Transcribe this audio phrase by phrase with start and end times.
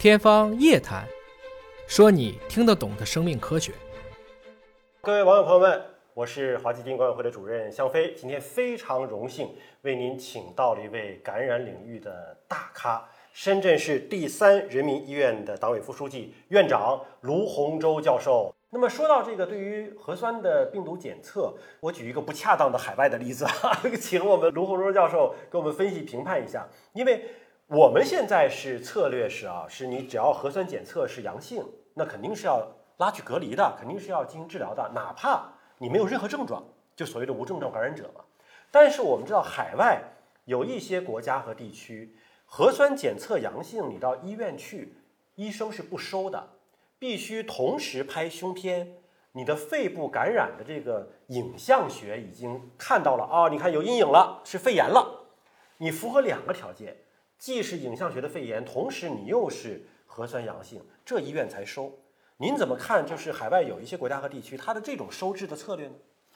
[0.00, 1.04] 天方夜谭，
[1.86, 3.70] 说你听得懂的生命科学。
[5.02, 5.78] 各位网友朋友们，
[6.14, 13.06] 我是华基金管委会的主任向飞，今天非常荣幸为您请到了一位感染领域的大咖。
[13.34, 18.54] 深圳市第三人民医院的党委副书记、院长卢洪洲教授。
[18.70, 26.66] 那么说到这个，对于核酸的病毒检测，我举一个不恰当的海外的例子啊， 请我们卢洪洲教授给我们分析评判一下。
[26.94, 27.22] 因为
[27.72, 36.64] 我们现在是策略是啊，是你只要核酸检测是阳性，那肯定是要拉去隔离的，肯定是要进行治疗的，哪怕你没有任何症状，
[36.96, 38.24] 就所谓的无症状感染者嘛。
[38.72, 40.02] 但是我们知道，海外
[40.46, 42.16] 有一些国家和地区。
[42.44, 44.96] 核酸检测阳性，你到医院去，
[45.36, 46.48] 医生是不收的，
[46.98, 48.96] 必须同时拍胸片。
[49.30, 55.28] 你的肺部感染的这个影像学已经看到了啊，你看有阴影了，是肺炎了。
[55.76, 56.96] 你符合两个条件，
[57.40, 61.90] 既是影像学的肺炎，同时你又是核酸阳性，这医院才收。
[62.36, 63.04] 您怎么看？
[63.06, 65.94] 就是海外有一些国家和地区，它的这种收治的策略呢？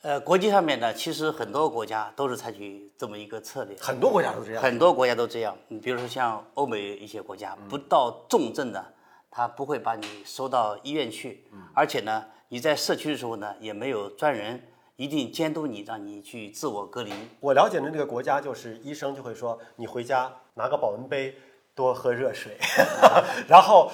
[0.00, 5.54] 呃，国际上面呢，其实很多国家都是采取这么一个策略，很多国家都这样，很多国家都这样。
[5.68, 8.82] 你比如说像欧美一些国家，不到重症的，
[9.30, 11.44] 他不会把你收到医院去，
[11.74, 14.62] 而且呢，你在社区的时候呢，也没有专人
[14.96, 17.12] 一定监督你，让你去自我隔离。
[17.40, 21.36] 我了解的那个国家，就是医生就会说，你回家拿个保温杯，
[21.74, 22.58] 多喝热水，
[23.48, 23.90] 然后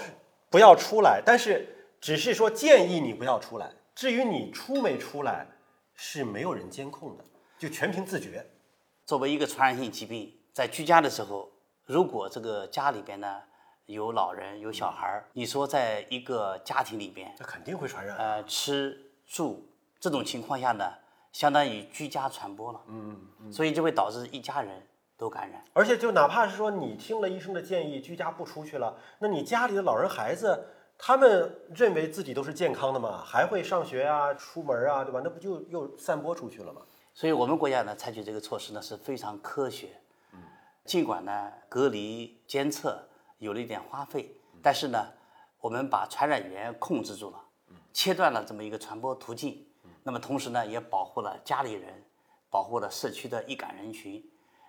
[0.50, 1.68] 不要出来，但是
[2.00, 5.46] 只是说建议你不要出来，至于你出没出来。
[5.94, 7.24] 是没有人监控的，
[7.58, 8.44] 就全凭自觉。
[9.04, 11.48] 作为一个传染性疾病，在居家的时候，
[11.84, 13.42] 如果这个家里边呢
[13.86, 18.16] 有老人有小孩儿，你说在一个家庭里边，那肯定会传染。
[18.16, 19.68] 呃，吃住
[20.02, 20.84] 这种情况下呢，
[21.30, 22.80] 相当于居家传播了。
[22.88, 23.52] 嗯嗯。
[23.52, 24.84] 所以就会导致一家人
[25.16, 25.62] 都感染。
[25.72, 30.66] 而且就哪怕是说你听了医生的建议，居家不出去了，那你家里的老人孩子。
[31.04, 35.20] 他们认为自己都是健康的嘛，还会上学啊、出门啊，对吧？
[35.24, 36.80] 那不就又散播出去了吗？
[37.12, 39.88] 所以我们国家呢，采取这个措施呢是非常科学。
[40.32, 40.38] 嗯，
[40.84, 43.02] 尽管呢隔离监测
[43.38, 45.08] 有了一点花费，但是呢，
[45.60, 47.44] 我们把传染源控制住了，
[47.92, 49.66] 切断了这么一个传播途径。
[50.02, 52.02] 那么同时呢，也保护了家里人，
[52.50, 54.24] 保护了社区的易感人群。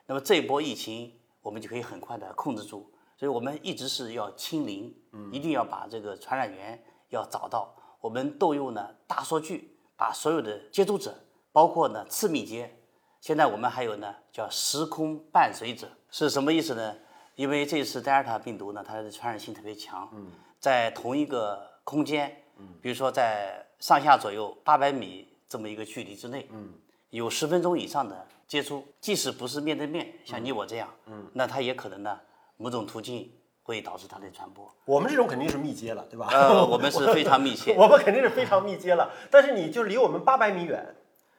[0.06, 2.92] 那么这一波疫情，我们就可以很快的控制住。
[3.16, 4.94] 所以我们一直是要清零，
[5.32, 7.74] 一定要把这个传染源要找到。
[8.02, 11.16] 我们动用呢大数据，把所有的接触者，
[11.52, 12.78] 包括呢次密接，
[13.22, 16.96] 现在我们还有呢叫时空伴随者，是什么意思呢？
[17.36, 20.12] 因为这次德尔塔病毒呢，它的传染性特别强，
[20.60, 22.44] 在同一个空间，
[22.82, 26.74] 比如说在上下左右八百米这么一个距离之内，嗯
[27.10, 32.18] 有十分钟以上的接触，即使不是面对面，像你我这样，嗯那它也可能呢。
[32.56, 33.30] 某种途径
[33.64, 34.74] 会导致它的传播。
[34.86, 36.30] 我们这种肯定是密接了，对吧？
[36.32, 37.74] 呃，我们是非常密切。
[37.76, 39.12] 我们肯定是非常密接了。
[39.30, 40.96] 但是你就离我们八百米远，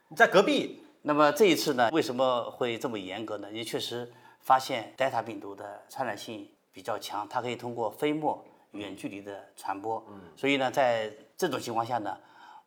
[0.08, 0.82] 你在隔壁。
[1.00, 3.50] 那么这一次呢，为什么会这么严格呢？
[3.50, 10.04] 也确实发现德尔塔病毒的传染性比较强，它可以通过飞沫远距离的传播。
[10.10, 10.20] 嗯。
[10.36, 12.14] 所以呢，在这种情况下呢，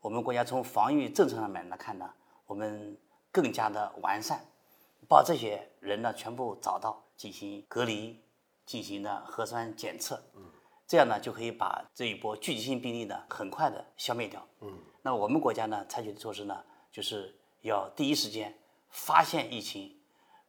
[0.01, 2.09] 我们国家从防御政策上面来看呢，
[2.45, 2.97] 我们
[3.31, 4.45] 更加的完善，
[5.07, 8.21] 把这些人呢全部找到进行隔离。
[8.67, 10.43] 进行呢核酸检测，嗯，
[10.85, 18.53] 这样呢就可以把这一波聚集性病例呢很快的消灭掉，嗯，那我们国家呢采取的措施呢就是要第一时间
[18.89, 19.97] 发现疫情。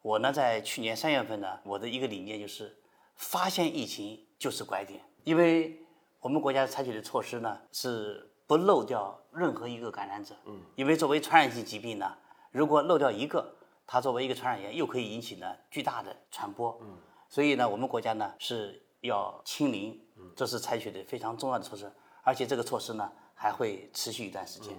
[0.02, 2.76] 我呢在去年三月份呢，我的一个理念就是
[3.14, 5.80] 发现疫情就是拐点，因为
[6.18, 12.16] 我们国家采取的措施呢是不漏掉任何一个感染者，嗯，因为作为传染性疾病呢，
[12.50, 13.54] 如果漏掉一个，
[13.86, 16.98] 它作为一个传染源又可以引起呢巨大的传播，嗯。
[17.28, 20.00] 所以呢，我们国家呢是要清零，
[20.34, 21.92] 这是采取的非常重要的措施，
[22.22, 24.74] 而且这个措施呢还会持续一段时间。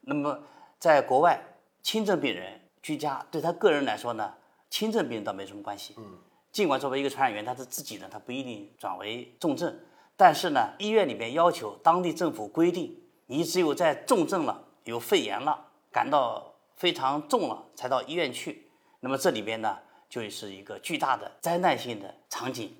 [0.00, 0.36] 那么，
[0.80, 1.40] 在国外，
[1.80, 4.34] 轻症病人居家，对他个人来说呢，
[4.68, 5.94] 轻症病人倒没什么关系。
[5.96, 6.18] 嗯。
[6.50, 9.78] 尽管作为一个传染源，他是自己的，他不一定转为重症，
[10.16, 18.68] 但是呢，医院里面要求当地政府规定，你只有在重症了、有肺炎了、感到非常重了，才到医院去。
[19.00, 19.78] 那么这里边呢？
[20.08, 22.76] 就是一个巨大的灾难性的场景，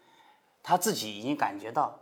[0.62, 1.98] 他自己已经感觉到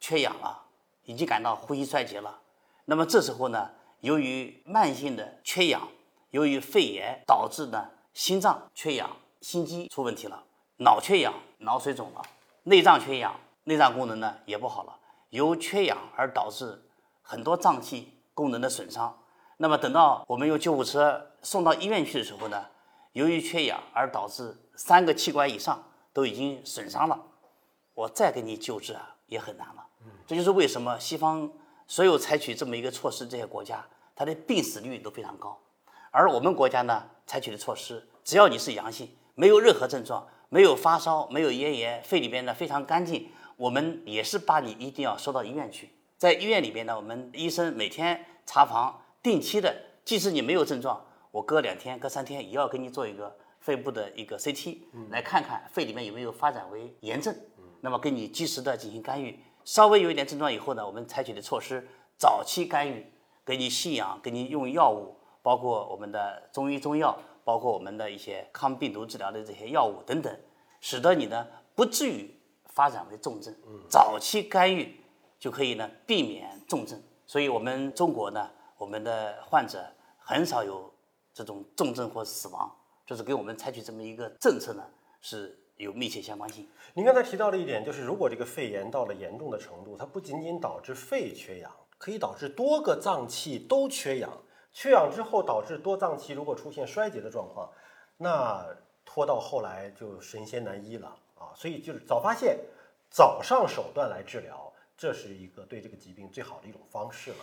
[0.00, 0.60] 缺氧了，
[1.04, 2.40] 已经感到呼吸衰竭了。
[2.86, 5.86] 那么这时候呢，由于慢性的缺氧，
[6.30, 9.08] 由于肺炎导致呢心脏缺氧，
[9.40, 10.42] 心肌出问题了；
[10.78, 12.20] 脑缺氧，脑水肿了；
[12.64, 14.98] 内脏缺氧，内脏功能呢也不好了。
[15.30, 16.82] 由缺氧而导致
[17.22, 19.18] 很多脏器功能的损伤。
[19.56, 22.66] 那么等到我们用救护车送到医院去的时候呢，
[23.12, 27.20] 由于缺氧而导致三个器官以上都已经损伤了，
[27.94, 29.86] 我再给你救治啊，也很难了。
[30.26, 31.50] 这就是为什么西方
[31.86, 33.86] 所有采取这么一个措施，这些国家
[34.16, 35.56] 它的病死率都非常高，
[36.10, 45.90] 而我们国家呢采取的措施，只要你是阳性，没有任何症状，没有发烧，没有咽炎，肺里边呢非常干净，我们也是把你一定要收到医院去。
[46.22, 49.74] 在医院里边呢，我们医生每天查房，定期的，
[50.04, 54.78] 即使你没有症状，我隔两天、隔三天也要给你做一个肺部的一个 CT，
[55.10, 57.34] 来看看肺里面有没有发展为炎症，
[57.80, 59.36] 那么给你及时的进行干预。
[59.64, 63.04] 稍微有一点症状以后呢，我们采取的措施，早期干预，
[63.44, 70.32] 给你吸氧，给你用药物，包括我们的中医中药，包括我们的一些抗病毒治疗的这些药物等等，
[70.80, 72.32] 使得你呢不至于
[72.66, 73.52] 发展为重症。
[73.88, 75.01] 早期干预
[75.42, 77.02] 就可以呢避免重症。
[77.26, 78.48] 所以我们中国呢，
[78.78, 79.84] 我们的患者
[80.20, 80.88] 很少有
[81.34, 82.72] 这种重症或死亡，
[83.04, 84.84] 就是跟我们采取这么一个政策呢
[85.20, 86.68] 是有密切相关性。
[86.94, 94.30] 您刚才提到了一点，就是如果这个肺炎到了严重的程度，它不仅仅导致肺缺氧，可以导致多个脏器都缺氧。
[94.72, 97.68] 缺氧之后导致多脏器如果出现衰竭的状况，
[98.16, 98.64] 那
[99.04, 101.50] 拖到后来就神仙难医了啊！
[101.56, 102.58] 所以就是早发现、
[103.10, 107.38] 早上手段来治疗，这是一个对这个疾病最好的一种方式了。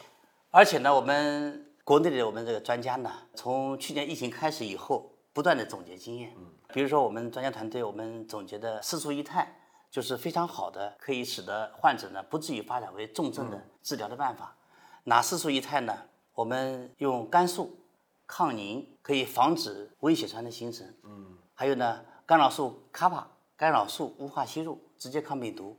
[0.51, 6.33] 而且呢，我们国内的我们这个专家呢，从去年疫情开始以后，不断的总结经验。
[6.37, 9.47] 嗯比如说，我们专家团队我们总结的四素一肽，
[9.89, 14.55] 就是非常好的，可以使得患者呢不至于发展为重症的治疗的办法。
[15.05, 15.97] 哪四素一肽呢？
[16.35, 17.75] 我们用肝素、
[18.27, 20.87] 抗凝，可以防止微血栓的形成。
[21.01, 21.39] 嗯。
[21.55, 25.75] 还有呢，干扰素卡帕，干扰素无化吸入，直接抗病毒。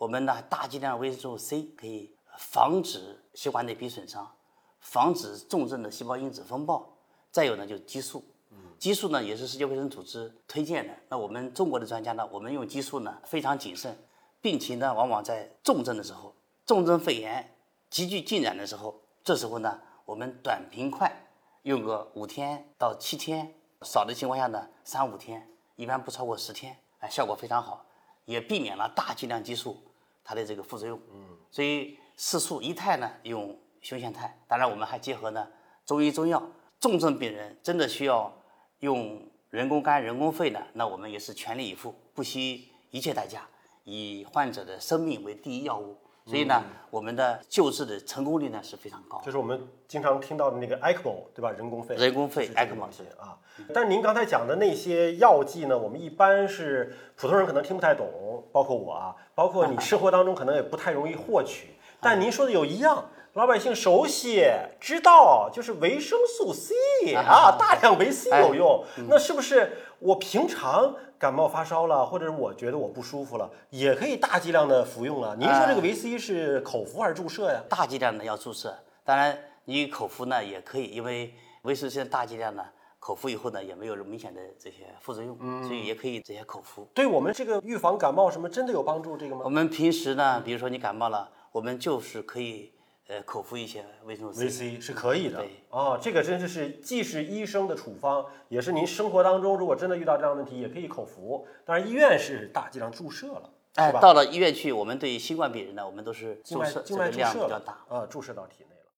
[0.00, 4.34] 我们呢，大剂量维生素 C 可以防止血管内皮损伤，
[4.80, 6.96] 防止重症的细胞因子风暴。
[7.30, 8.24] 再有呢，就是激素。
[8.78, 10.94] 激素呢，也是世界卫生组织推荐的。
[11.10, 13.94] 那我们中国的专家呢，我们用激素呢非常谨慎。
[14.40, 17.54] 病情呢，往往在重症的时候，重症肺炎
[17.90, 21.14] 急剧进展的时候，这时候呢，我们短平快，
[21.64, 25.46] 用个五天到七天，少的情况下呢，三五天，
[25.76, 27.84] 一般不超过十天，哎，效果非常好，
[28.24, 29.76] 也避免了大剂量激素
[30.24, 31.00] 它的这个副作用。
[31.12, 35.48] 嗯，所以四素一肽呢，用胸腺肽，当然我们还结合呢
[35.84, 36.42] 中医中药。
[36.78, 38.32] 重症病人真的需要
[38.78, 43.46] 用人工肝、人工肺呢，那我们也是全力以赴，不惜一切代价，
[43.84, 45.98] 以患者的生命为第一要务。
[46.26, 49.20] 所以呢，我们的救治的成功率呢是非常高。
[49.24, 51.50] 就是我们经常听到的那个 ECMO，对吧？
[51.50, 51.96] 人工肺。
[51.96, 52.84] 人工肺是这个 ECMO
[53.18, 53.36] 啊。
[53.74, 61.70] 但是您刚才讲的那些药剂呢，我们一般是普通人可能听不太懂，包括我啊，包括你生活当中可能也不太容易获取。
[62.00, 64.46] 但您说的有一样，老百姓熟悉
[64.80, 66.74] 知道，就是维生素 C
[67.14, 68.84] 啊，大量维 C 有用。
[69.08, 75.36] 那是不是我平常感冒发烧了，或者是我觉得我不舒服了，也可以大剂量的服用啊？
[75.38, 77.60] 您说这个维 C 是口服还是注射呀？
[77.68, 78.74] 大剂量的要注射，
[79.04, 82.64] 当然你口服呢也可以，因为维 C 现在大剂量呢，
[82.98, 86.88] 口服以后呢也没有明显的这些副作用，所以也可以这些口服。
[86.94, 89.14] 对我们这个预防感冒什么真的有帮助？
[89.14, 89.50] 这个吗我？
[89.50, 92.72] 们平时呢，比如说你感冒了，我们就是可以
[93.10, 94.70] 呃口服一些维生素维 C。
[94.76, 101.44] C 是可以的对哦，这个真的是既是医生的处方，也是您生活当中如果真的遇到这样的问题，也可以口服。
[101.64, 103.90] 当然，医院是大剂量注射了，哎？
[104.00, 107.84] 到了医院去，我们对新冠病人呢，我们都是静脉注射，这个量静脉注射了比较大。
[107.88, 108.76] 啊，注射到体内。